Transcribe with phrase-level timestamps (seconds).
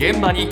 [0.00, 0.48] 現場に。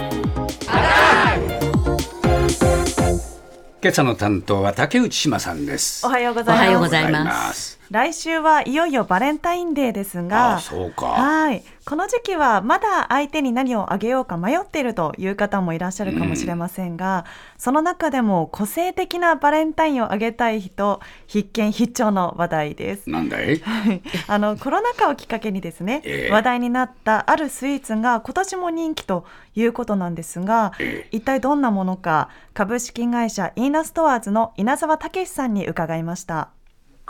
[3.81, 6.05] 今朝の担当は竹内島さんです。
[6.05, 7.78] おはようございます。
[7.91, 11.63] 来週はいよいよバレンタインデーですあがあ、そうかはい。
[11.87, 17.25] この時期はまだ相手に何をあげようか迷っているという方もいらっしゃるかもしれませんが、
[17.57, 23.09] その中でも個性的なバレンタインをあげたい人、必見必聴の話題です。
[23.09, 23.63] なんだい？
[24.27, 29.25] あのコロナ禍をきっかけにですね、ええ話題になったあるスイーツが今年も人気と
[29.55, 36.51] いうことなんですが、え一体どんなものか株式会社イーナストアーズの稲沢武さんに伺いました。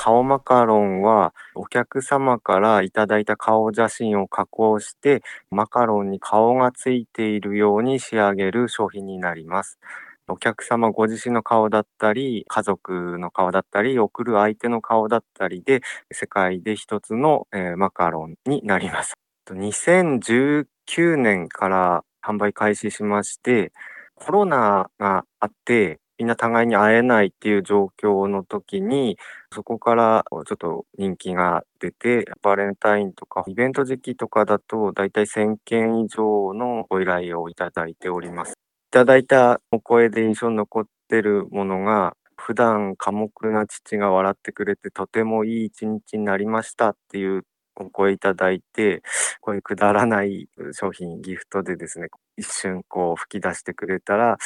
[0.00, 9.80] 顔マカロンはお客様からいただいた顔写真を加工してマカロンに顔がついているように仕上げる商品になります。
[10.28, 15.80] お客様ご自身の顔だったり、家族の顔だったり、送る相手の顔だったりで、
[16.12, 19.14] 世界で一つの、えーマカロンになります。
[19.50, 23.72] 2019年から販売開始しまして、
[24.14, 29.16] コロナがあって、みんな互いに会えないっていう状況の時に、
[29.54, 38.52] そこからちょっと人気が出て、バレンタインとかイベント時期とかだと、だいたい1000件以上のご依頼をいただいております。
[38.52, 38.54] い
[38.90, 47.42] ただいたお声で印象に残ってるものが、普段寡黙な父が笑ってくれてとてもいい一日になりましたっていう
[47.76, 49.02] お声いただいて、
[49.40, 54.38] こういうくだらない商品、ギフトでですね、一瞬こう吹き出してくれたら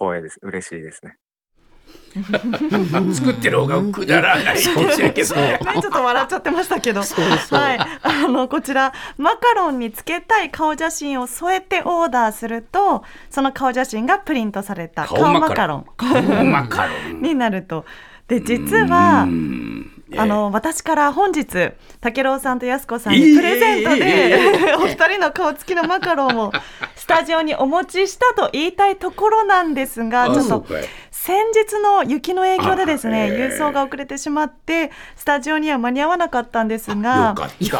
[0.00, 0.38] 光栄です。
[0.42, 1.18] 嬉しいですね。
[3.14, 4.52] 作ってる方がくだらな。
[4.52, 15.86] いですやけどちょっと笑っちゃってましたけど、はい、あのこちらマカロンにつけたい顔写真を添えてオーダーすると、その顔写真がプリントされた顔マカロン。
[15.96, 17.22] 顔マカロン。
[17.22, 17.84] になると。
[18.26, 20.00] で実はうん。
[20.16, 26.52] あの私から本日武郎さんとやす子さんにプレゼントでお二人の顔つきのマカロンを
[26.89, 30.64] スタジオにお持ちしたと言いたいところなんですがあちょっと
[31.10, 37.78] 先日の雪の影響でですね郵送が遅れてしまってスタジオには間に合わなかったんですよがいや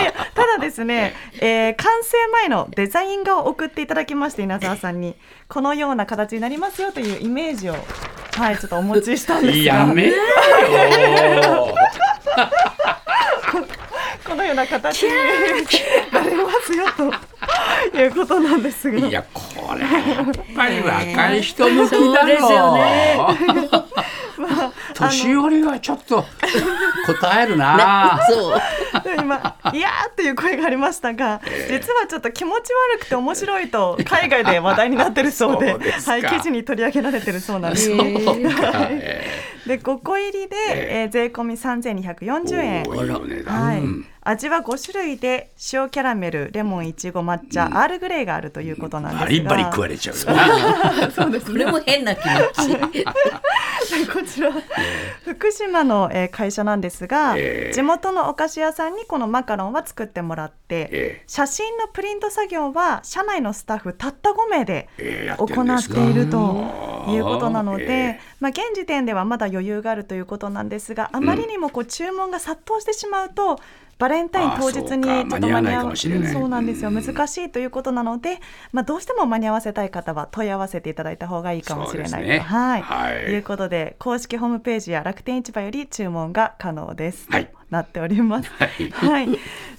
[0.00, 5.16] いやただですね、えー完成前のデザイン画を送っていただきまして稲沢さんに。
[5.48, 9.64] このような形になりますよというイメージをはいちょっとお持ちしたんですが。
[9.64, 11.74] やめろよ。
[14.24, 15.10] このような形に
[16.12, 17.10] なりますよと
[18.02, 18.98] いうことなんですが。
[18.98, 23.16] いやこれやっぱり若い人向きだろそうですよね。
[24.94, 26.24] 年寄りはちょっと
[27.06, 28.18] 答えるな。
[28.28, 28.60] そう。
[29.18, 36.12] 今「いやー」っていう声がありましたが、実はちょっと気持ち悪くて面白いと海外で話題になってるそうでそうですか。
[36.12, 37.90] はい、記事に取り上げられてるそうなんです。
[37.92, 42.84] えで5個入りで、えー税込み3240ー円。
[43.76, 49.24] い、味は5種類で塩キャラメルレモンいちご抹茶、アールグレイがあるということなんですが。
[49.26, 50.24] バリバリ食われちゃうよ
[51.28, 52.34] なこれも変な気持
[52.64, 53.04] ち。
[54.10, 54.50] こちら
[55.24, 57.74] 福島のえー会社なんですが、ええ。
[57.74, 60.88] 地元のお菓子屋さんにこのマカロンは作ってもらって、え
[61.20, 61.22] え。
[61.26, 64.88] 写真のプリント作業は社内のスタッフたった5名で
[65.36, 73.60] 行っているということなので、えまあ、現時点ではまだ余裕があるということなんですがあまりにもこう注文が殺到してしまうと、
[73.98, 76.32] バレンタイン当日にちょっと間に合わない間に合わかもしれない。
[76.32, 76.90] そうなんですよ。
[76.90, 78.40] うん難しいということなので、
[78.72, 82.38] まあ、どうしても間に合わせたい方は問い合わせていただいた方がいいかもしれないと、ね。
[82.38, 82.82] はい。
[82.82, 83.14] はい。
[83.32, 87.46] いうことで公式ホームページや楽天市場より注文が可能です、はい。
[87.46, 88.50] となっております。
[88.50, 88.90] はい。
[88.90, 89.28] はい、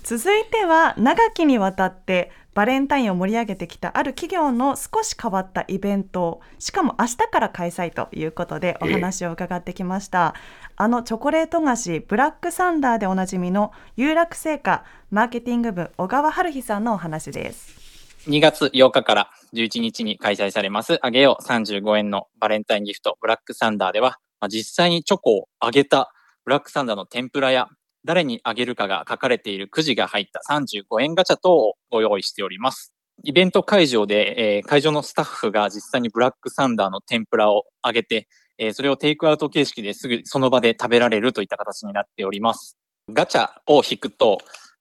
[0.04, 10.36] 続いては長きにわたってバレンタインを盛り上げてきたある企業の少し変わったイベントしかも明日から開催ということでお話を伺ってきました、
[10.78, 17.86] あのチョコレート菓子ブラックサンダーでおなじみの有楽製菓マーケティング部小川春日さんのお話です。
[18.28, 26.12] 2月8日から11日に開催されます、あげよう35円のバレンタインギフト、ブラックサンダーでは、まあ実際にチョコをあげた
[26.46, 27.70] ブラックサンダーの天ぷらや、
[28.06, 32.94] 誰にあげるかが書かれているくじが入った35円ガチャ等をご用意しております。
[33.24, 38.28] イベント会場で、えー会場のスタッフが実際にブラックサンダーの天ぷらをあげて、
[38.60, 42.78] えーそれをテイクアウト形式ですぐその場で食べられるといった形になっております。
[43.12, 44.38] ガチャを引くと、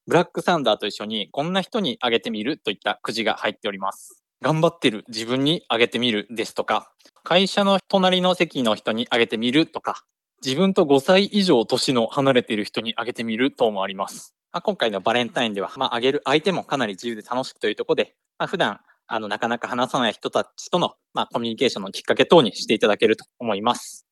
[0.06, 4.23] ブラックサンダーと一緒にこんな人にあげてみるといったくじが入っております。
[4.43, 6.93] 頑張ってる自分にあげてみるですとか、
[7.23, 10.05] 会社の隣の席の人にあげてみるとか、
[10.44, 14.35] 自分と5歳以上年の離れている人にあげてみる等もあります。
[14.52, 24.06] まあ、今回のバレンタインでは、まあ、あげる相手もかなり自由で楽しくというところで、まあ、普段あのなかなか話さない人たちとの、まあ、コミュニケーションのきっかけ等にしていただけると思います。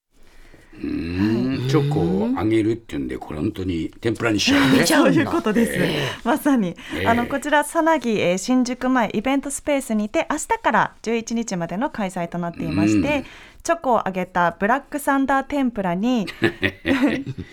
[0.75, 1.69] うーん。
[1.69, 4.85] チョコをあげるっていうんでこれ本当に天ぷらにしちゃうね。
[4.87, 5.79] そういうことです。
[6.25, 7.07] まさに、ええ。
[7.07, 13.25] あのこちらさなぎ、えー新宿前イベントスペースにて明日から11日までの開催となっていまして、うん
[13.63, 16.27] チョコをあげたブラックサンダー天ぷらに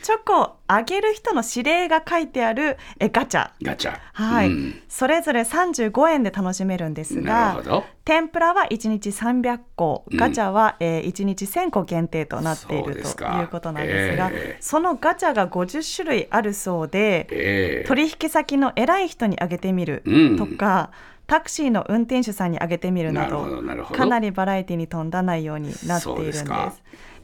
[0.04, 3.52] チョコをあげる人の指令が書いてあるえガチャ。
[3.62, 3.98] ガチャ。
[4.14, 4.82] はい、うん。
[4.88, 7.62] それぞれ35円で楽しめるんですが
[8.06, 10.18] 天ぷらは1日300個うん。
[10.18, 14.58] ガチャは、えー1日1000個限定となっているということなんですがええ。
[14.60, 17.88] そのガチャが50種類あるそうでええ。
[17.88, 20.38] 取引先の偉い人にあげてみるうん。
[20.38, 20.90] とか、
[21.30, 26.44] タクシーの運転手さんにあげてみるなどかなりバラエティに富んだ内容になっているんでです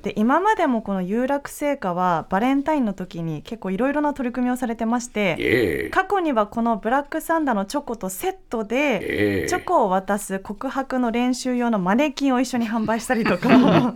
[0.05, 5.89] で今までもこの有楽製菓はバレンタインの時に結構いろいろな取り組みをされてましてええ。
[5.89, 9.49] 過去にはこのブラックサンダーのチョコとセットでええ。
[9.49, 13.49] チョコを渡す告白の練習用のマネキンを一緒に販売したりとか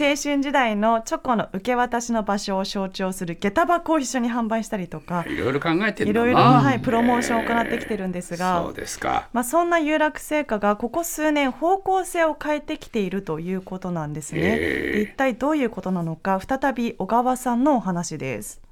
[0.00, 14.40] 青春時代のチョコの受け渡しの場所を象徴する下駄箱を一緒に販売したりとかいろいろ考えてるいろいろ、はい、プロモーションを行ってきてるんですが、そうですかまあ、そんな有楽製菓がここ数年方向性を変えてきているということなんですね。
[14.42, 18.62] ええ一体どういうことなのか再び小川さんのお話です。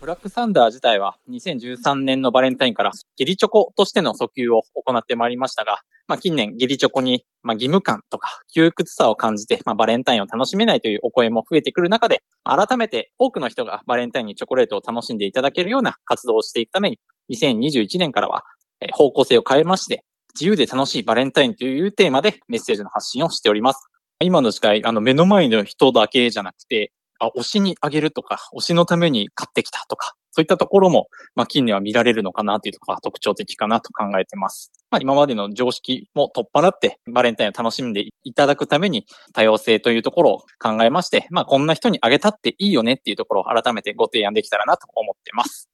[0.00, 16.98] ブラックサンダー自体は2013年のバレンタインから義理チョコとしての訴求を行ってまいりましたが、まあ、近年義理チョコにまあ義務感とか窮屈さを感じて、まあ、バレンタインを楽しめないというお声も増えてくる中で、改めて多くの人がバレンタインにチョコレートを楽しんでいただけるような活動をしていくために、
[17.30, 18.42] 2021年からは
[18.80, 23.86] え方向性を変えまして、自由で楽しいバレンタインというテーマでメッセージの発信をしております。
[24.20, 34.70] 今の時代、あの目の前の人だけじゃなくて、あ、推しにあげるとか、推しのために買ってきたとか、そういったところも、まあ、近年は見られるのかなというところが特徴的かなと考えてます。
[34.90, 45.68] まあ、今までの常識も取っ払って、バレンタインを楽しんでいただくために、多様性というところを考えまして、まあ、こんな人にあげたっていいよねっていうところを改めてご提案できたらなと思ってます。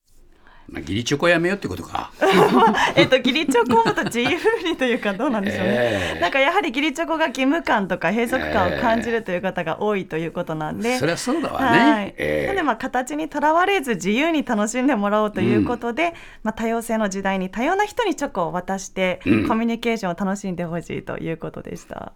[0.74, 2.10] まあ義理チョコやめようってことか。
[2.96, 4.28] えっと義理チョコをもっと自由
[4.64, 5.72] にというかどうなんでしょうね。
[5.72, 6.20] ええ。
[6.20, 10.98] なんかやはり義理チョコが義務感とか閉塞感を感じるという方が多いということなんで。
[10.98, 12.06] そりゃそうだわはい。
[12.06, 12.46] ね、ええ。
[12.48, 19.48] なのでまあ形にとらわれず自由に楽しんでもらおうということで、まあ、多様性の時代に多様な人にチョコを渡して、うん。
[19.48, 22.14] コミュニケーションを楽しんでほしいということでした。